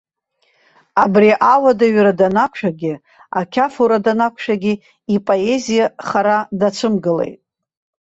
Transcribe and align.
Абри 1.03 1.29
ауадаҩра 1.53 2.11
данақәшәагьы, 2.19 2.93
ақьафура 3.39 3.97
данақәшәагьы, 4.05 4.73
ипоезиа 5.15 5.85
хара 6.07 6.37
дацәымгылеит. 6.59 7.39